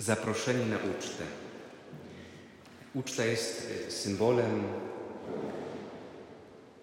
zaproszeni 0.00 0.66
na 0.66 0.76
ucztę. 0.76 1.24
Uczta 2.94 3.24
jest 3.24 3.72
e, 3.88 3.90
symbolem 3.90 4.62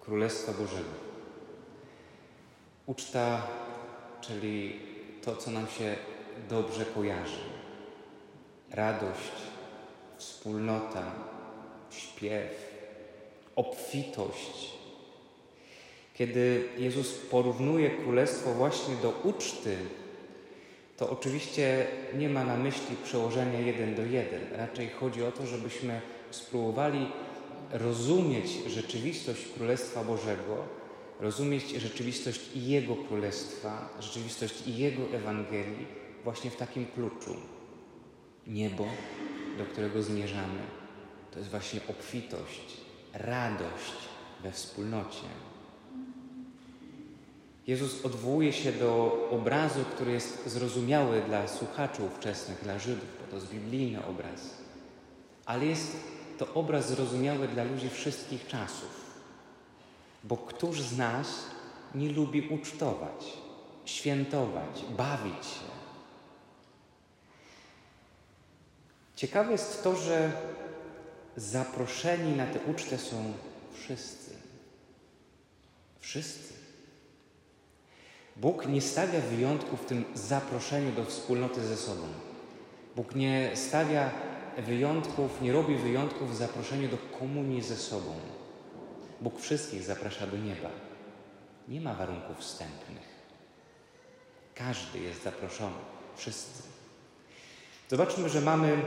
Królestwa 0.00 0.52
Bożego. 0.52 0.90
Uczta, 2.86 3.46
czyli 4.20 4.80
to, 5.24 5.36
co 5.36 5.50
nam 5.50 5.66
się 5.66 5.96
dobrze 6.48 6.84
kojarzy. 6.84 7.40
Radość, 8.70 9.32
wspólnota, 10.16 11.12
śpiew, 11.90 12.50
obfitość. 13.56 14.72
Kiedy 16.14 16.68
Jezus 16.76 17.14
porównuje 17.14 17.90
królestwo 17.90 18.54
właśnie 18.54 18.94
do 19.02 19.10
uczty, 19.10 19.76
to 20.98 21.10
oczywiście 21.10 21.86
nie 22.14 22.28
ma 22.28 22.44
na 22.44 22.56
myśli 22.56 22.96
przełożenia 23.04 23.60
jeden 23.60 23.94
do 23.94 24.02
jeden. 24.02 24.40
Raczej 24.52 24.88
chodzi 24.88 25.24
o 25.24 25.32
to, 25.32 25.46
żebyśmy 25.46 26.00
spróbowali 26.30 27.06
rozumieć 27.72 28.46
rzeczywistość 28.66 29.48
Królestwa 29.56 30.04
Bożego, 30.04 30.64
rozumieć 31.20 31.70
rzeczywistość 31.70 32.40
i 32.54 32.66
Jego 32.66 32.96
Królestwa, 32.96 33.88
rzeczywistość 34.00 34.66
i 34.66 34.76
Jego 34.76 35.02
Ewangelii 35.12 35.86
właśnie 36.24 36.50
w 36.50 36.56
takim 36.56 36.86
kluczu. 36.86 37.36
Niebo, 38.46 38.84
do 39.58 39.64
którego 39.64 40.02
zmierzamy, 40.02 40.62
to 41.30 41.38
jest 41.38 41.50
właśnie 41.50 41.80
obfitość, 41.88 42.76
radość 43.12 43.94
we 44.42 44.52
wspólnocie. 44.52 45.26
Jezus 47.68 48.04
odwołuje 48.04 48.52
się 48.52 48.72
do 48.72 49.12
obrazu, 49.30 49.84
który 49.94 50.12
jest 50.12 50.48
zrozumiały 50.48 51.22
dla 51.22 51.48
słuchaczy 51.48 52.02
ówczesnych, 52.02 52.62
dla 52.62 52.78
Żydów, 52.78 53.08
bo 53.20 53.30
to 53.30 53.36
jest 53.36 53.48
biblijny 53.48 54.06
obraz. 54.06 54.40
Ale 55.44 55.66
jest 55.66 55.96
to 56.38 56.54
obraz 56.54 56.88
zrozumiały 56.88 57.48
dla 57.48 57.64
ludzi 57.64 57.90
wszystkich 57.90 58.46
czasów. 58.46 59.08
Bo 60.24 60.36
któż 60.36 60.80
z 60.80 60.98
nas 60.98 61.28
nie 61.94 62.12
lubi 62.12 62.48
ucztować, 62.48 63.32
świętować, 63.84 64.84
bawić 64.96 65.46
się? 65.46 65.68
Ciekawe 69.16 69.52
jest 69.52 69.84
to, 69.84 69.96
że 69.96 70.32
zaproszeni 71.36 72.36
na 72.36 72.46
tę 72.46 72.60
ucztę 72.60 72.98
są 72.98 73.32
wszyscy. 73.72 74.30
Wszyscy. 76.00 76.57
Bóg 78.38 78.66
nie 78.66 78.80
stawia 78.80 79.20
wyjątku 79.20 79.76
w 79.76 79.84
tym 79.84 80.04
zaproszeniu 80.14 80.92
do 80.92 81.04
wspólnoty 81.04 81.66
ze 81.66 81.76
sobą. 81.76 82.02
Bóg 82.96 83.14
nie 83.14 83.50
stawia 83.54 84.10
wyjątków, 84.58 85.42
nie 85.42 85.52
robi 85.52 85.76
wyjątków 85.76 86.32
w 86.32 86.36
zaproszeniu 86.36 86.88
do 86.88 86.96
komunii 87.18 87.62
ze 87.62 87.76
sobą. 87.76 88.14
Bóg 89.20 89.40
wszystkich 89.40 89.82
zaprasza 89.82 90.26
do 90.26 90.36
nieba. 90.36 90.70
Nie 91.68 91.80
ma 91.80 91.94
warunków 91.94 92.38
wstępnych. 92.38 93.18
Każdy 94.54 94.98
jest 94.98 95.22
zaproszony. 95.22 95.76
Wszyscy. 96.16 96.62
Zobaczmy, 97.88 98.28
że 98.28 98.40
mamy 98.40 98.82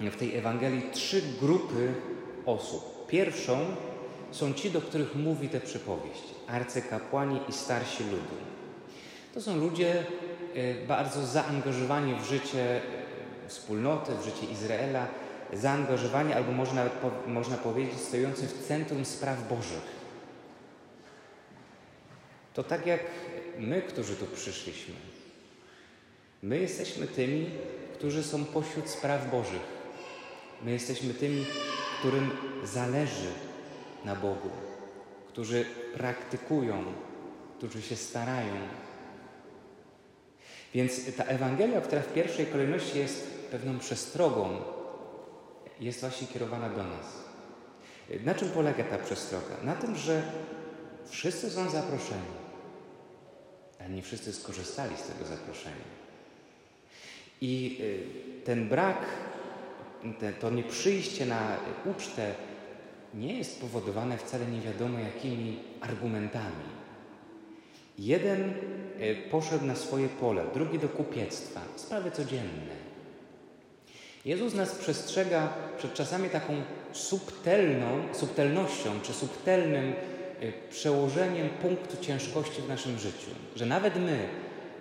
w 0.00 0.16
tej 0.16 0.36
Ewangelii 0.36 0.90
trzy 0.92 1.22
grupy 1.40 1.94
osób. 2.46 3.06
Pierwszą 3.06 3.58
są 4.30 4.54
ci, 4.54 4.70
do 4.70 4.80
których 4.80 5.14
mówi 5.14 5.48
tę 5.48 5.60
przypowieść. 5.60 6.22
Arcykapłani 6.46 7.40
i 7.48 7.52
starsi 7.52 8.04
ludu. 8.04 8.52
To 9.34 9.40
są 9.40 9.56
ludzie 9.56 10.04
e, 10.54 10.86
bardzo 10.86 11.26
zaangażowani 11.26 12.14
w 12.14 12.24
życie 12.24 12.76
e, 12.76 13.48
wspólnoty, 13.48 14.12
w 14.14 14.24
życie 14.24 14.52
Izraela, 14.52 15.06
zaangażowani, 15.52 16.32
albo 16.32 16.52
można, 16.52 16.84
można 17.26 17.56
powiedzieć, 17.56 18.00
stojący 18.00 18.46
w 18.46 18.66
centrum 18.66 19.04
spraw 19.04 19.48
Bożych. 19.48 20.02
To 22.54 22.62
tak 22.62 22.86
jak 22.86 23.00
my, 23.58 23.82
którzy 23.82 24.16
tu 24.16 24.26
przyszliśmy. 24.26 24.94
My 26.42 26.58
jesteśmy 26.58 27.06
tymi, 27.06 27.50
którzy 27.94 28.22
są 28.22 28.44
pośród 28.44 28.88
spraw 28.88 29.30
Bożych. 29.30 29.82
My 30.62 30.70
jesteśmy 30.70 31.14
tymi, 31.14 31.44
którym 31.98 32.30
zależy 32.64 33.30
na 34.04 34.16
Bogu, 34.16 34.50
którzy 35.28 35.64
praktykują, 35.94 36.84
którzy 37.58 37.82
się 37.82 37.96
starają 37.96 38.54
więc 40.74 41.16
ta 41.16 41.24
Ewangelia, 41.24 41.80
która 41.80 42.02
w 42.02 42.12
pierwszej 42.12 42.46
kolejności 42.46 42.98
jest 42.98 43.48
pewną 43.50 43.78
przestrogą, 43.78 44.56
jest 45.80 46.00
właśnie 46.00 46.26
kierowana 46.26 46.68
do 46.68 46.84
nas. 46.84 47.22
Na 48.24 48.34
czym 48.34 48.48
polega 48.48 48.84
ta 48.84 48.98
przestroga? 48.98 49.56
Na 49.62 49.74
tym, 49.74 49.96
że 49.96 50.22
wszyscy 51.06 51.50
są 51.50 51.70
zaproszeni, 51.70 52.32
ale 53.80 53.90
nie 53.90 54.02
wszyscy 54.02 54.32
skorzystali 54.32 54.96
z 54.96 55.02
tego 55.02 55.24
zaproszenia. 55.24 56.02
I 57.40 57.78
y, 57.80 58.44
ten 58.44 58.68
brak, 58.68 59.06
to 60.40 60.50
nieprzyjście 60.50 61.26
na 61.26 61.56
ucztę 61.96 62.34
nie 63.14 63.38
jest 63.38 63.60
powodowane 63.60 64.18
wcale 64.18 64.46
nie 64.46 64.60
wiadomo 64.60 64.98
jakimi 64.98 65.58
argumentami. 65.80 66.81
Jeden 67.98 68.54
E, 69.02 69.14
poszedł 69.14 69.64
na 69.64 69.74
swoje 69.74 70.08
pole, 70.08 70.44
drugi 70.54 70.78
do 70.78 70.88
kupiectwa. 70.88 71.60
Sprawy 71.76 72.10
codzienne. 72.10 72.82
Jezus 74.24 74.54
nas 74.54 74.74
przestrzega 74.74 75.52
przed 75.78 75.94
czasami 75.94 76.30
taką 76.30 76.52
subtelną, 76.92 77.86
subtelnością 78.12 78.90
czy 79.02 79.12
subtelnym 79.12 79.92
e, 79.92 80.52
przełożeniem 80.70 81.48
punktu 81.48 82.04
ciężkości 82.04 82.62
w 82.62 82.68
naszym 82.68 82.98
życiu. 82.98 83.30
Że 83.56 83.66
nawet 83.66 83.96
my, 83.96 84.28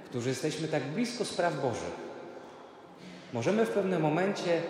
którzy 0.05 0.29
jesteśmy 0.29 0.67
tak 0.67 0.83
blisko 0.83 1.25
spraw 1.25 1.61
Bożych, 1.61 1.95
możemy 3.33 3.65
w 3.65 3.69
pewnym 3.69 4.01
momencie 4.01 4.61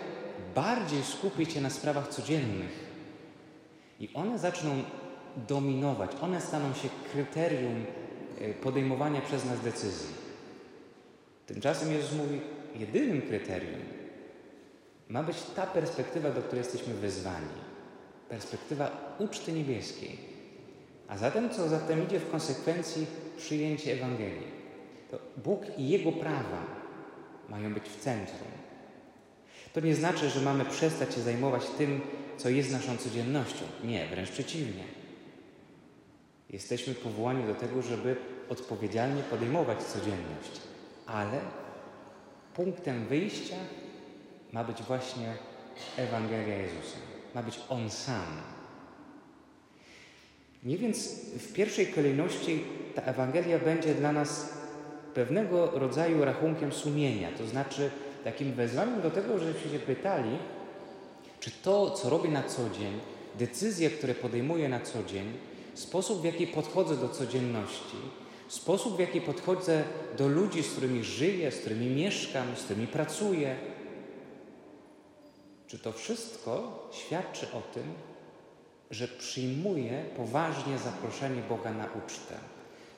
bardziej 0.54 1.02
skupić 1.02 1.52
się 1.52 1.60
na 1.60 1.70
sprawach 1.70 2.08
codziennych 2.08 2.92
i 4.00 4.08
one 4.14 4.38
zaczną 4.38 4.70
dominować, 5.48 6.10
one 6.22 6.40
staną 6.40 6.74
się 6.74 6.88
kryterium 7.12 7.84
podejmowania 8.62 9.20
przez 9.20 9.44
nas 9.44 9.60
decyzji. 9.60 10.14
Tymczasem 11.46 11.92
Jezus 11.92 12.18
mówi, 12.18 12.40
jedynym 12.76 13.22
kryterium 13.22 13.80
ma 15.08 15.22
być 15.22 15.36
ta 15.56 15.66
perspektywa, 15.66 16.30
do 16.30 16.42
której 16.42 16.58
jesteśmy 16.58 16.94
wezwani. 16.94 17.62
Perspektywa 18.28 19.16
uczty 19.18 19.52
niebieskiej. 19.52 20.18
A 21.08 21.18
zatem, 21.18 21.50
co 21.50 21.68
zatem 21.68 22.04
idzie 22.04 22.20
w 22.20 22.30
konsekwencji 22.30 23.06
przyjęcie 23.36 23.92
Ewangelii? 23.92 24.62
To 25.10 25.18
Bóg 25.44 25.78
i 25.78 25.88
Jego 25.88 26.12
prawa 26.12 26.66
mają 27.48 27.74
być 27.74 27.84
w 27.84 28.00
centrum. 28.00 28.48
To 29.72 29.80
nie 29.80 29.94
znaczy, 29.94 30.30
że 30.30 30.40
mamy 30.40 30.64
przestać 30.64 31.14
się 31.14 31.20
zajmować 31.20 31.66
tym, 31.78 32.00
co 32.36 32.48
jest 32.48 32.72
naszą 32.72 32.96
codziennością. 32.96 33.64
Nie, 33.84 34.06
wręcz 34.06 34.30
przeciwnie. 34.30 35.01
Jesteśmy 36.52 36.94
powołani 36.94 37.46
do 37.46 37.54
tego, 37.54 37.82
żeby 37.82 38.16
odpowiedzialnie 38.48 39.22
podejmować 39.22 39.82
codzienność, 39.82 40.60
ale 41.06 41.40
punktem 42.54 43.06
wyjścia 43.06 43.56
ma 44.52 44.64
być 44.64 44.82
właśnie 44.82 45.34
Ewangelia 45.96 46.56
Jezusa. 46.56 46.96
Ma 47.34 47.42
być 47.42 47.60
On 47.68 47.90
sam. 47.90 48.26
Nie 50.64 50.78
więc 50.78 51.08
w 51.38 51.52
pierwszej 51.52 51.86
kolejności 51.86 52.64
ta 52.94 53.02
Ewangelia 53.02 53.58
będzie 53.58 53.94
dla 53.94 54.12
nas 54.12 54.52
pewnego 55.14 55.70
rodzaju 55.70 56.24
rachunkiem 56.24 56.72
sumienia, 56.72 57.28
to 57.38 57.46
znaczy 57.46 57.90
takim 58.24 58.52
wezwaniem 58.52 59.02
do 59.02 59.10
tego, 59.10 59.38
żebyśmy 59.38 59.70
się 59.70 59.78
pytali, 59.78 60.38
czy 61.40 61.50
to, 61.50 61.90
co 61.90 62.10
robię 62.10 62.30
na 62.30 62.42
co 62.42 62.70
dzień, 62.70 63.00
decyzje, 63.38 63.90
które 63.90 64.14
podejmuję 64.14 64.68
na 64.68 64.80
co 64.80 65.04
dzień, 65.04 65.32
sposób, 65.74 66.20
w 66.20 66.24
jaki 66.24 66.46
podchodzę 66.46 66.96
do 66.96 67.08
codzienności, 67.08 67.96
sposób, 68.48 68.96
w 68.96 69.00
jaki 69.00 69.20
podchodzę 69.20 69.84
do 70.18 70.28
ludzi, 70.28 70.62
z 70.62 70.72
którymi 70.72 71.04
żyję, 71.04 71.52
z 71.52 71.58
którymi 71.58 71.86
mieszkam, 71.86 72.46
z 72.56 72.62
którymi 72.62 72.86
pracuję. 72.86 73.56
Czy 75.66 75.78
to 75.78 75.92
wszystko 75.92 76.88
świadczy 76.92 77.46
o 77.52 77.74
tym, 77.74 77.94
że 78.90 79.08
przyjmuję 79.08 80.04
poważnie 80.16 80.78
zaproszenie 80.78 81.42
Boga 81.48 81.72
na 81.72 81.84
ucztę? 81.84 82.34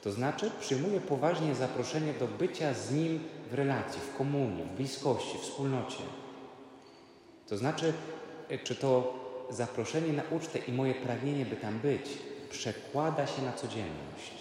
To 0.02 0.12
znaczy, 0.12 0.50
przyjmuję 0.60 1.00
poważnie 1.00 1.54
zaproszenie 1.54 2.12
do 2.12 2.26
bycia 2.26 2.74
z 2.74 2.92
Nim 2.92 3.20
w 3.50 3.54
relacji, 3.54 4.00
w 4.00 4.16
komunii, 4.16 4.64
w 4.64 4.72
bliskości, 4.72 5.38
w 5.38 5.40
wspólnocie. 5.40 6.02
To 7.48 7.56
znaczy, 7.56 7.92
czy 8.64 8.74
to 8.74 9.14
zaproszenie 9.50 10.12
na 10.12 10.22
ucztę 10.30 10.58
i 10.58 10.72
moje 10.72 10.94
pragnienie, 10.94 11.46
by 11.46 11.56
tam 11.56 11.78
być, 11.78 12.06
przekłada 12.54 13.26
się 13.26 13.42
na 13.42 13.52
codzienność. 13.52 14.32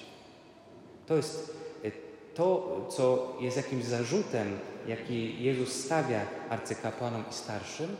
To 1.06 1.15
jest 1.15 1.57
y, 1.86 1.92
to, 2.36 2.88
co 2.89 3.38
jest 3.39 3.57
jakimś 3.57 3.83
zarzutem, 3.83 4.60
jaki 4.88 5.44
Jezus 5.44 5.86
stawia 5.86 6.21
arcykapłanom 6.50 7.24
i 7.31 7.33
starszym, 7.33 7.95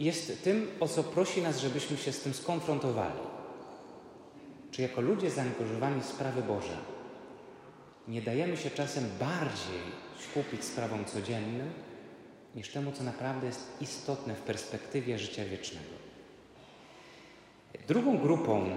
jest 0.00 0.44
tym, 0.44 0.68
o 0.80 0.88
co 0.88 1.02
prosi 1.02 1.42
nas, 1.42 1.60
żebyśmy 1.60 1.96
się 1.96 2.12
z 2.12 2.20
tym 2.20 2.34
skonfrontowali. 2.34 3.20
Czy 4.70 4.82
jako 4.82 5.00
ludzie 5.00 5.30
zaangażowani 5.30 6.00
w 6.00 6.06
sprawy 6.06 6.42
Boże 6.42 6.76
nie 8.08 8.22
dajemy 8.22 8.56
się 8.56 8.70
czasem 8.70 9.04
bardziej 9.20 9.82
skupić 10.30 10.64
sprawom 10.64 11.04
codziennym, 11.04 11.70
niż 12.54 12.68
temu, 12.68 12.92
co 12.92 13.04
naprawdę 13.04 13.46
jest 13.46 13.68
istotne 13.80 14.34
w 14.34 14.40
perspektywie 14.40 15.18
życia 15.18 15.44
wiecznego. 15.44 16.06
Drugą 17.88 18.18
grupą 18.18 18.76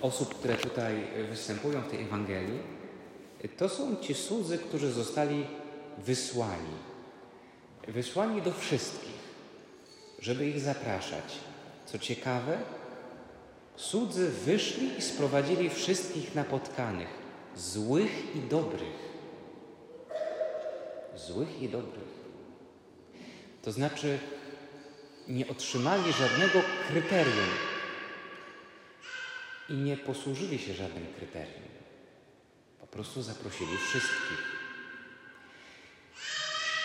osób, 0.00 0.34
które 0.34 0.54
tutaj 0.54 0.94
występują 1.30 1.80
w 1.80 1.90
tej 1.90 2.02
Ewangelii, 2.02 2.58
to 3.56 3.68
są 3.68 3.96
ci 3.96 4.14
słudzy, 4.14 4.58
którzy 4.58 4.92
zostali 4.92 5.46
wysłani. 5.98 6.74
Wysłani 7.88 8.42
do 8.42 8.52
wszystkich, 8.52 9.18
żeby 10.20 10.46
ich 10.46 10.60
zapraszać. 10.60 11.24
Co 11.86 11.98
ciekawe, 11.98 12.58
słudzy 13.76 14.28
wyszli 14.28 14.98
i 14.98 15.02
sprowadzili 15.02 15.70
wszystkich 15.70 16.34
napotkanych, 16.34 17.08
złych 17.56 18.36
i 18.36 18.40
dobrych. 18.40 19.08
Złych 21.16 21.62
i 21.62 21.68
dobrych. 21.68 22.18
To 23.62 23.72
znaczy, 23.72 24.18
nie 25.28 25.48
otrzymali 25.48 26.12
żadnego 26.12 26.60
kryterium 26.88 27.67
i 29.68 29.74
nie 29.74 29.96
posłużyli 29.96 30.58
się 30.58 30.74
żadnym 30.74 31.06
kryterium. 31.16 31.68
Po 32.80 32.86
prostu 32.86 33.22
zaprosili 33.22 33.76
wszystkich. 33.76 34.58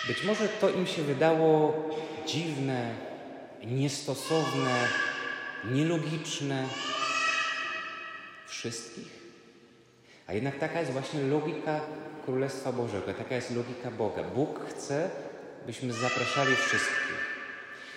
Być 0.08 0.24
może 0.24 0.48
to 0.50 0.70
im 0.70 0.88
się 0.88 1.04
wydało 1.04 1.74
dziwne, 2.28 2.96
niestosowne, 3.66 4.88
nielogiczne. 5.72 6.68
Wszystkich. 8.48 9.24
A 10.28 10.34
jednak 10.34 10.60
taka 10.60 10.80
jest 10.80 10.92
właśnie 10.92 11.22
logika 11.22 11.82
Królestwa 12.26 12.72
Bożego, 12.72 13.14
taka 13.14 13.36
jest 13.36 13.56
logika 13.56 13.92
Boga. 13.92 14.24
Bóg 14.24 14.60
chce, 14.70 15.10
byśmy 15.66 15.94
zapraszali 15.94 16.56
wszystkich. 16.56 17.34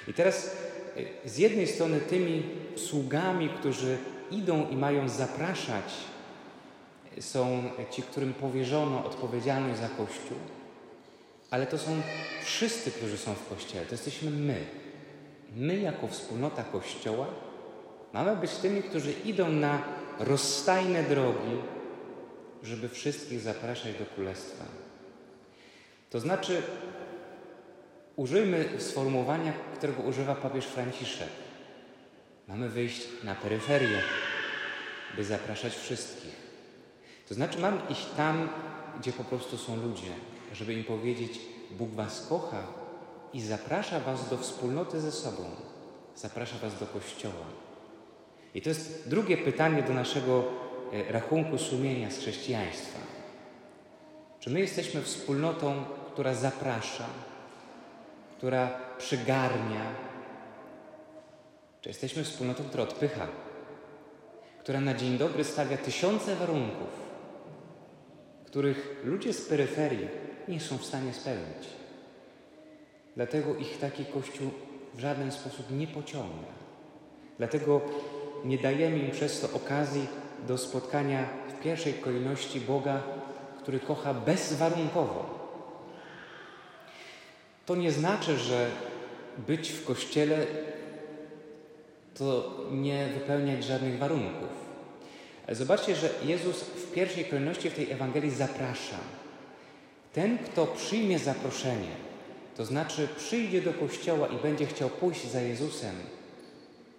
I 0.08 0.14
teraz 0.14 0.56
z 1.24 1.38
jednej 1.38 1.66
strony 1.66 2.00
tymi 2.00 2.42
sługami, 2.76 3.48
którzy 3.48 3.98
idą 4.30 4.68
i 4.68 4.76
mają 4.76 5.08
zapraszać, 5.08 5.94
są 7.20 7.62
ci, 7.90 8.02
którym 8.02 8.34
powierzono 8.34 9.04
odpowiedzialność 9.04 9.80
za 9.80 9.88
Kościół, 9.88 10.36
ale 11.50 11.66
to 11.66 11.78
są 11.78 11.90
wszyscy, 12.44 12.90
którzy 12.90 13.18
są 13.18 13.34
w 13.34 13.48
Kościele. 13.48 13.86
To 13.86 13.94
jesteśmy 13.94 14.30
my. 14.30 14.66
My, 15.56 15.78
jako 15.78 16.08
wspólnota 16.08 16.64
Kościoła, 16.64 17.26
mamy 18.12 18.36
być 18.36 18.50
tymi, 18.50 18.82
którzy 18.82 19.12
idą 19.12 19.48
na 19.48 19.82
rozstajne 20.18 21.02
drogi, 21.02 21.56
żeby 22.62 22.88
wszystkich 22.88 23.40
zapraszać 23.40 23.94
do 23.94 24.06
Królestwa. 24.14 24.64
To 26.10 26.20
znaczy, 26.20 26.62
Użyjmy 28.16 28.68
sformułowania, 28.78 29.52
którego 29.76 30.02
używa 30.02 30.34
papież 30.34 30.64
Franciszek. 30.64 31.28
Mamy 32.48 32.68
wyjść 32.68 33.02
na 33.24 33.34
peryferię, 33.34 34.00
by 35.16 35.24
zapraszać 35.24 35.74
wszystkich. 35.74 36.36
To 37.28 37.34
znaczy, 37.34 37.58
mam 37.58 37.88
iść 37.88 38.06
tam, 38.16 38.48
gdzie 39.00 39.12
po 39.12 39.24
prostu 39.24 39.58
są 39.58 39.76
ludzie, 39.76 40.10
żeby 40.52 40.74
im 40.74 40.84
powiedzieć: 40.84 41.40
Bóg 41.70 41.90
Was 41.90 42.26
kocha 42.28 42.62
i 43.32 43.40
zaprasza 43.40 44.00
Was 44.00 44.30
do 44.30 44.38
wspólnoty 44.38 45.00
ze 45.00 45.12
sobą, 45.12 45.44
zaprasza 46.16 46.58
Was 46.58 46.78
do 46.78 46.86
kościoła. 46.86 47.46
I 48.54 48.62
to 48.62 48.68
jest 48.68 49.08
drugie 49.08 49.36
pytanie 49.36 49.82
do 49.82 49.94
naszego 49.94 50.44
e, 50.92 51.12
rachunku 51.12 51.58
sumienia 51.58 52.10
z 52.10 52.18
chrześcijaństwa. 52.18 52.98
Czy 54.40 54.50
my 54.50 54.60
jesteśmy 54.60 55.02
wspólnotą, 55.02 55.84
która 56.12 56.34
zaprasza, 56.34 57.06
która 58.36 58.78
przygarnia? 58.98 59.84
Czy 61.80 61.88
jesteśmy 61.88 62.24
wspólnotą, 62.24 62.64
która 62.64 62.82
odpycha? 62.82 63.26
Która 64.60 64.80
na 64.80 64.94
dzień 64.94 65.18
dobry 65.18 65.44
stawia 65.44 65.76
tysiące 65.76 66.36
warunków, 66.36 66.88
których 68.46 69.00
ludzie 69.04 69.32
z 69.32 69.48
peryferii 69.48 70.08
nie 70.48 70.60
są 70.60 70.78
w 70.78 70.84
stanie 70.84 71.12
spełnić. 71.12 71.68
Dlatego 73.16 73.54
ich 73.54 73.78
taki 73.78 74.04
Kościół 74.04 74.50
w 74.94 75.00
żaden 75.00 75.32
sposób 75.32 75.70
nie 75.70 75.86
pociąga. 75.86 76.56
Dlatego 77.38 77.80
nie 78.44 78.58
dajemy 78.58 78.98
im 78.98 79.10
przez 79.10 79.40
to 79.40 79.56
okazji 79.56 80.06
do 80.46 80.58
spotkania 80.58 81.28
w 81.48 81.62
pierwszej 81.62 81.94
kolejności 81.94 82.60
Boga, 82.60 83.02
który 83.62 83.80
kocha 83.80 84.14
bezwarunkowo 84.14 85.45
to 87.66 87.76
nie 87.76 87.92
znaczy, 87.92 88.38
że 88.38 88.70
być 89.46 89.70
w 89.70 89.84
kościele 89.84 90.46
to 92.14 92.56
nie 92.72 93.06
wypełniać 93.06 93.64
żadnych 93.64 93.98
warunków. 93.98 94.48
Zobaczcie, 95.48 95.96
że 95.96 96.10
Jezus 96.24 96.60
w 96.60 96.92
pierwszej 96.92 97.24
kolejności 97.24 97.70
w 97.70 97.74
tej 97.74 97.90
Ewangelii 97.90 98.30
zaprasza. 98.30 98.98
Ten, 100.12 100.38
kto 100.38 100.66
przyjmie 100.66 101.18
zaproszenie, 101.18 101.90
to 102.56 102.64
znaczy 102.64 103.08
przyjdzie 103.16 103.62
do 103.62 103.72
kościoła 103.72 104.26
i 104.26 104.36
będzie 104.36 104.66
chciał 104.66 104.90
pójść 104.90 105.30
za 105.30 105.40
Jezusem, 105.40 105.94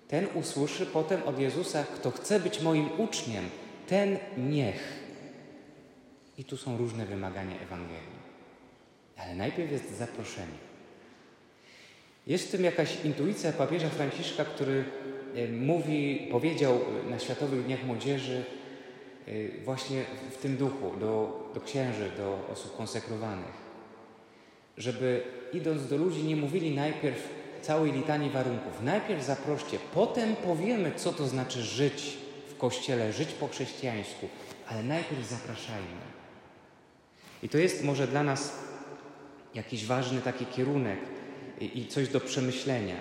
ten 0.08 0.28
usłyszy 0.34 0.86
potem 0.86 1.24
od 1.24 1.40
Jezusa, 1.40 1.84
kto 1.84 2.12
chce 2.12 2.40
być 2.40 2.62
moim 2.62 2.90
uczniem, 3.00 3.50
ten 3.88 4.18
niech. 4.38 5.08
I 6.38 6.44
tu 6.44 6.58
są 6.58 6.78
różne 6.78 7.06
wymagania 7.06 7.60
Ewangelii. 7.60 8.17
Ale 9.18 9.36
najpierw 9.36 9.72
jest 9.72 9.98
zaproszenie. 9.98 10.68
Jest 12.28 12.48
w 12.48 12.52
tym 12.52 12.64
jakaś 12.64 13.06
intuicja 13.06 13.52
papieża 13.52 13.90
Franciszka, 13.90 14.46
który 14.46 14.84
e, 15.36 15.48
mówi, 15.48 16.28
powiedział 16.32 16.80
na 17.10 17.20
Światowych 17.20 17.66
Dniach 17.66 17.84
Młodzieży 17.84 18.44
e, 19.28 19.32
właśnie 19.64 20.04
w 20.32 20.38
tym 20.38 20.58
duchu 20.58 20.94
do, 21.00 21.40
do 21.54 21.62
księży, 21.62 22.12
do 22.18 22.48
osób 22.52 22.78
konsekrowanych, 22.78 23.54
żeby 24.78 25.24
idąc 25.54 25.88
do 25.88 25.98
ludzi 25.98 26.24
nie 26.24 26.36
mówili 26.36 26.76
najpierw 26.76 27.30
całej 27.62 27.92
litanii 27.92 28.30
warunków. 28.30 28.82
Najpierw 28.84 29.24
zaproście, 29.24 29.78
potem 29.94 30.36
powiemy, 30.36 30.92
co 30.96 31.14
to 31.14 31.28
znaczy 31.28 31.62
żyć 31.62 32.18
w 32.50 32.58
Kościele, 32.58 33.14
żyć 33.14 33.30
po 33.30 33.48
chrześcijańsku, 33.48 34.28
ale 34.68 34.84
najpierw 34.84 35.30
zapraszajmy. 35.30 36.08
I 37.44 37.50
to 37.50 37.58
jest 37.58 37.84
może 37.84 38.08
dla 38.08 38.24
nas 38.24 38.67
jakiś 39.56 39.86
ważny 39.86 40.22
taki 40.22 40.46
kierunek 40.46 41.00
i, 41.60 41.80
i 41.80 41.88
coś 41.88 42.10
do 42.10 42.20
przemyślenia. 42.20 42.96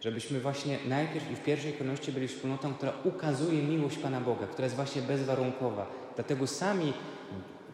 Żebyśmy 0.00 0.40
właśnie 0.40 0.78
najpierw 0.88 1.30
i 1.30 1.36
w 1.36 1.44
pierwszej 1.44 1.72
kolejności 1.72 2.12
byli 2.12 2.28
wspólnotą, 2.28 2.74
która 2.74 2.92
ukazuje 3.04 3.62
miłość 3.62 3.98
Pana 3.98 4.20
Boga, 4.20 4.46
która 4.46 4.64
jest 4.64 4.76
właśnie 4.76 5.02
bezwarunkowa. 5.02 5.86
Dlatego 6.14 6.46
sami 6.46 6.92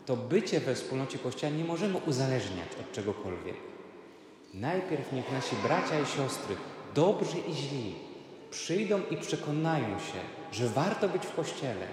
to 0.07 0.17
bycie 0.17 0.61
we 0.61 0.75
wspólnocie 0.75 1.19
Kościoła 1.19 1.53
nie 1.53 1.65
możemy 1.65 1.97
uzależniać 1.97 2.69
od 2.81 2.93
czegokolwiek. 2.93 3.57
Najpierw 4.55 5.13
niech 5.13 5.33
nasi 5.33 5.57
bracia 5.63 6.01
i 6.01 6.07
siostry, 6.07 6.57
dobrzy 6.95 7.39
i 7.39 7.55
źli, 7.55 7.95
przyjdą 8.51 9.01
i 9.11 9.17
przekonają 9.17 9.99
się, 9.99 10.19
że 10.53 10.69
warto 10.69 11.09
być 11.09 11.27
w 11.27 11.35
Kościele. 11.35 11.87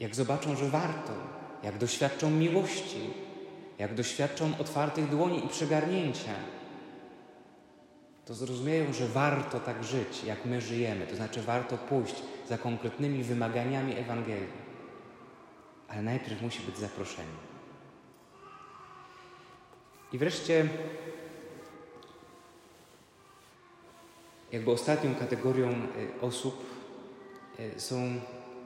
Jak 0.00 0.14
zobaczą, 0.14 0.56
że 0.56 0.68
warto, 0.68 1.12
jak 1.62 1.78
doświadczą 1.78 2.30
miłości, 2.30 3.00
jak 3.78 3.94
doświadczą 3.94 4.52
otwartych 4.58 5.08
dłoni 5.08 5.44
i 5.44 5.48
przygarnięcia, 5.48 6.34
to 8.26 8.34
zrozumieją, 8.34 8.92
że 8.92 9.08
warto 9.08 9.60
tak 9.60 9.84
żyć, 9.84 10.24
jak 10.24 10.44
my 10.44 10.60
żyjemy. 10.60 11.06
To 11.06 11.16
znaczy, 11.16 11.42
warto 11.42 11.78
pójść 11.78 12.14
za 12.48 12.58
konkretnymi 12.58 13.22
wymaganiami 13.24 13.98
Ewangelii. 13.98 14.68
Ale 15.88 16.02
najpierw 16.02 16.42
musi 16.42 16.62
być 16.62 16.78
zaproszenie. 16.78 17.38
I 20.12 20.18
wreszcie, 20.18 20.68
jakby 24.52 24.70
ostatnią 24.70 25.14
kategorią 25.14 25.70
y, 25.70 26.20
osób 26.20 26.64
y, 27.60 27.80
są 27.80 28.20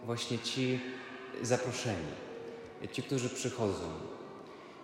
właśnie 0.05 0.39
ci 0.39 0.81
zaproszeni, 1.43 2.13
ci, 2.93 3.03
którzy 3.03 3.31
przychodzą 3.31 4.12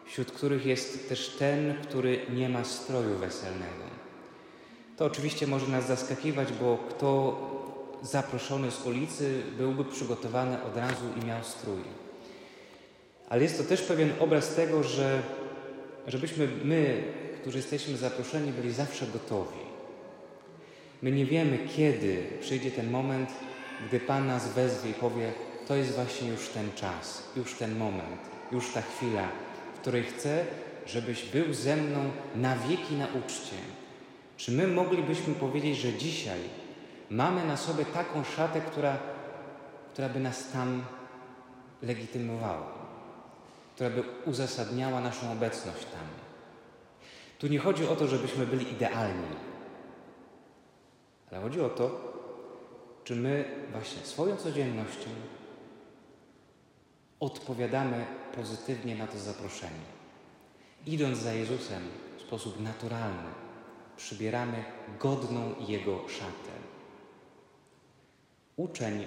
wśród 0.08 0.32
których 0.32 0.66
jest 0.66 1.08
też 1.08 1.28
ten, 1.28 1.74
który 1.82 2.20
nie 2.34 2.48
ma 2.48 2.64
stroju 2.64 3.18
weselnego. 3.18 3.84
To 4.96 5.04
oczywiście 5.04 5.46
może 5.46 5.66
nas 5.66 5.86
zaskakiwać, 5.86 6.48
bo 6.52 6.78
kto 6.90 7.40
zaproszony 8.02 8.70
z 8.70 8.86
ulicy 8.86 9.42
byłby 9.58 9.84
przygotowany 9.84 10.62
od 10.62 10.76
razu 10.76 11.04
i 11.22 11.26
miał 11.26 11.44
strój. 11.44 11.82
Ale 13.28 13.42
jest 13.42 13.58
to 13.58 13.64
też 13.64 13.82
pewien 13.82 14.12
obraz 14.20 14.54
tego, 14.54 14.82
że 14.82 15.22
żebyśmy 16.06 16.48
my, 16.64 17.02
którzy 17.40 17.56
jesteśmy 17.56 17.96
zaproszeni, 17.96 18.52
byli 18.52 18.72
zawsze 18.72 19.06
gotowi. 19.06 19.68
My 21.02 21.12
nie 21.12 21.26
wiemy, 21.26 21.58
kiedy 21.76 22.24
przyjdzie 22.40 22.70
ten 22.70 22.90
moment, 22.90 23.30
gdy 23.88 24.00
Pan 24.00 24.26
nas 24.26 24.48
wezwie 24.48 24.90
i 24.90 24.94
powie: 24.94 25.32
To 25.68 25.74
jest 25.74 25.94
właśnie 25.94 26.28
już 26.28 26.48
ten 26.48 26.72
czas, 26.72 27.22
już 27.36 27.54
ten 27.54 27.78
moment, 27.78 28.20
już 28.52 28.72
ta 28.72 28.82
chwila, 28.82 29.28
której 29.88 30.04
chcę, 30.04 30.44
żebyś 30.86 31.24
był 31.24 31.54
ze 31.54 31.76
mną 31.76 32.10
na 32.36 32.56
wieki 32.56 32.94
na 32.94 33.06
uczcie. 33.06 33.56
Czy 34.36 34.52
my 34.52 34.66
moglibyśmy 34.66 35.34
powiedzieć, 35.34 35.78
że 35.78 35.92
dzisiaj 35.92 36.40
mamy 37.10 37.44
na 37.44 37.56
sobie 37.56 37.84
taką 37.84 38.24
szatę, 38.24 38.60
która, 38.60 38.98
która 39.92 40.08
by 40.08 40.20
nas 40.20 40.52
tam 40.52 40.84
legitymowała, 41.82 42.72
która 43.74 43.90
by 43.90 44.02
uzasadniała 44.24 45.00
naszą 45.00 45.32
obecność 45.32 45.84
tam? 45.84 46.06
Tu 47.38 47.46
nie 47.46 47.58
chodzi 47.58 47.86
o 47.86 47.96
to, 47.96 48.06
żebyśmy 48.06 48.46
byli 48.46 48.72
idealni, 48.72 49.36
ale 51.30 51.40
chodzi 51.40 51.60
o 51.60 51.68
to, 51.68 52.14
czy 53.04 53.16
my 53.16 53.44
właśnie 53.72 54.02
swoją 54.02 54.36
codziennością 54.36 55.10
odpowiadamy 57.20 58.17
pozytywnie 58.36 58.96
na 58.96 59.06
to 59.06 59.18
zaproszenie. 59.18 59.88
Idąc 60.86 61.18
za 61.18 61.32
Jezusem 61.32 61.82
w 62.18 62.20
sposób 62.20 62.60
naturalny, 62.60 63.30
przybieramy 63.96 64.64
godną 65.00 65.54
Jego 65.68 66.08
szatę. 66.08 66.52
Uczeń 68.56 69.06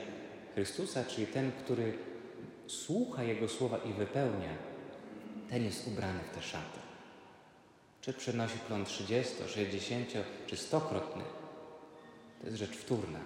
Chrystusa, 0.53 1.03
czyli 1.05 1.27
ten, 1.27 1.51
który 1.51 1.97
słucha 2.67 3.23
Jego 3.23 3.47
słowa 3.47 3.77
i 3.77 3.93
wypełnia, 3.93 4.49
ten 5.49 5.63
jest 5.63 5.87
ubrany 5.87 6.19
w 6.31 6.35
tę 6.35 6.41
szatę. 6.41 6.79
Czy 8.01 8.13
przenosi 8.13 8.57
plon 8.57 8.85
30, 8.85 9.35
60 9.47 10.09
czy 10.47 10.57
stokrotny, 10.57 11.23
to 12.41 12.45
jest 12.47 12.57
rzecz 12.57 12.77
wtórna. 12.77 13.19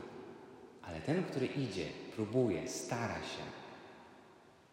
Ale 0.82 1.02
ten, 1.02 1.24
który 1.24 1.46
idzie, 1.46 1.86
próbuje, 2.16 2.68
stara 2.68 3.16
się, 3.16 3.44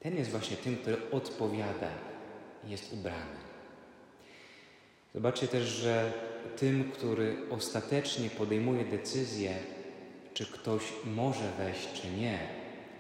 ten 0.03 0.17
jest 0.17 0.31
właśnie 0.31 0.57
tym, 0.57 0.77
który 0.77 1.11
odpowiada 1.11 1.91
i 2.67 2.71
jest 2.71 2.93
ubrany. 2.93 3.43
Zobaczcie 5.15 5.49
też, 5.49 5.69
że 5.69 6.13
tym, 6.57 6.91
który 6.93 7.37
ostatecznie 7.51 8.31
podejmuje 8.31 8.85
decyzję, 8.85 9.55
czy 10.35 10.47
ktoś 10.47 10.83
może 11.05 11.53
wejść, 11.59 11.89
czy 12.03 12.11
nie, 12.11 12.39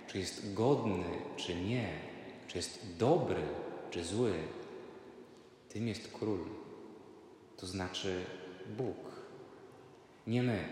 czy 0.06 0.18
jest 0.18 0.54
godny, 0.54 1.04
czy 1.36 1.54
nie, 1.54 1.88
czy 2.48 2.58
jest 2.58 2.96
dobry, 2.96 3.42
czy 3.90 4.04
zły, 4.04 4.32
tym 5.68 5.88
jest 5.88 6.12
król, 6.12 6.44
to 7.56 7.66
znaczy 7.66 8.24
Bóg. 8.76 8.96
Nie 10.26 10.42
my. 10.42 10.64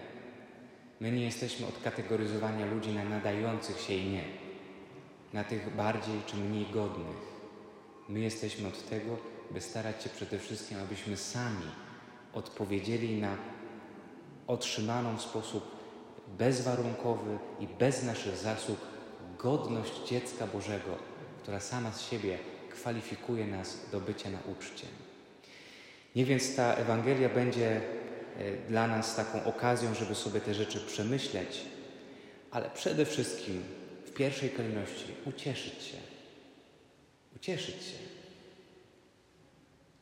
My 1.00 1.12
nie 1.12 1.24
jesteśmy 1.24 1.66
od 1.66 1.82
kategoryzowania 1.82 2.66
ludzi 2.66 2.90
na 2.90 3.04
nadających 3.04 3.80
się 3.80 3.94
i 3.94 4.10
nie, 4.10 4.24
na 5.32 5.44
tych 5.44 5.76
bardziej 5.76 6.20
czy 6.26 6.36
mniej 6.36 6.66
godnych. 6.66 7.16
My 8.08 8.20
jesteśmy 8.20 8.68
od 8.68 8.88
tego, 8.88 9.16
by 9.50 9.60
starać 9.60 10.02
się 10.02 10.10
przede 10.10 10.38
wszystkim, 10.38 10.78
abyśmy 10.78 11.16
sami 11.16 11.66
odpowiedzieli 12.32 13.20
na 13.20 13.36
otrzymaną 14.46 15.16
w 15.16 15.22
sposób 15.22 15.64
bezwarunkowy 16.38 17.38
i 17.60 17.66
bez 17.66 18.02
naszych 18.02 18.36
zasług 18.36 18.78
godność 19.38 19.92
dziecka 20.08 20.46
Bożego, 20.46 20.96
która 21.42 21.60
sama 21.60 21.92
z 21.92 22.10
siebie 22.10 22.38
kwalifikuje 22.70 23.46
nas 23.46 23.78
do 23.92 24.00
bycia 24.00 24.30
na 24.30 24.38
uczcie. 24.52 24.86
Nie 26.16 26.24
więc 26.24 26.56
ta 26.56 26.74
Ewangelia 26.74 27.28
będzie 27.28 27.80
e, 28.38 28.56
dla 28.68 28.86
nas 28.86 29.16
taką 29.16 29.44
okazją, 29.44 29.94
żeby 29.94 30.14
sobie 30.14 30.40
te 30.40 30.54
rzeczy 30.54 30.80
przemyśleć, 30.80 31.60
ale 32.50 32.70
przede 32.70 33.04
wszystkim 33.04 33.62
pierwszej 34.20 34.50
kolejności 34.50 35.12
ucieszyć 35.26 35.82
się. 35.82 35.98
Ucieszyć 37.36 37.74
się 37.74 38.10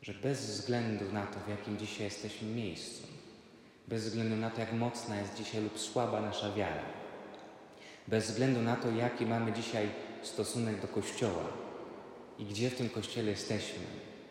że 0.02 0.14
bez 0.14 0.46
względu 0.46 1.12
na 1.12 1.26
to, 1.26 1.40
w 1.40 1.48
jakim 1.48 1.78
dzisiaj 1.78 2.04
jesteśmy 2.04 2.48
miejscu, 2.48 3.02
bez 3.88 4.04
względu 4.04 4.36
na 4.36 4.50
to, 4.50 4.60
jak 4.60 4.72
mocna 4.72 5.20
jest 5.20 5.34
dzisiaj 5.34 5.62
lub 5.62 5.78
słaba 5.78 6.20
nasza 6.20 6.52
wiara, 6.52 6.82
bez 8.06 8.30
względu 8.30 8.62
na 8.62 8.76
to, 8.76 8.90
jaki 8.90 9.26
mamy 9.26 9.52
dzisiaj 9.52 9.88
stosunek 10.22 10.80
do 10.80 10.88
Kościoła 10.88 11.44
i 12.38 12.44
gdzie 12.44 12.70
w 12.70 12.74
tym 12.74 12.88
Kościele 12.88 13.30
jesteśmy, 13.30 13.84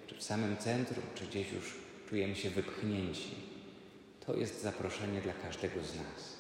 czy 0.08 0.16
w 0.16 0.24
samym 0.24 0.58
centrum, 0.58 1.04
czy 1.16 1.26
gdzieś 1.26 1.52
już 1.52 1.76
czujemy 2.10 2.36
się 2.36 2.50
wypchnięci, 2.50 3.36
to 4.26 4.36
jest 4.36 4.62
zaproszenie 4.62 5.22
dla 5.22 5.34
każdego 5.34 5.84
z 5.84 5.96
nas. 5.96 6.38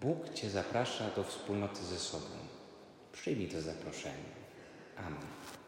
Bóg 0.00 0.34
Cię 0.34 0.50
zaprasza 0.50 1.10
do 1.10 1.24
wspólnoty 1.24 1.84
ze 1.84 1.98
sobą. 1.98 2.45
Przyjmij 3.16 3.48
to 3.48 3.60
zaproszenie. 3.60 4.34
Amen. 4.96 5.65